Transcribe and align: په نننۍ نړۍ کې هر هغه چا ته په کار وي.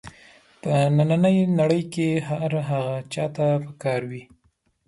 په 0.61 0.73
نننۍ 0.97 1.37
نړۍ 1.59 1.83
کې 1.93 2.09
هر 2.27 2.51
هغه 2.69 2.95
چا 3.13 3.25
ته 3.35 3.47
په 3.63 3.71
کار 3.83 4.01
وي. 4.09 4.23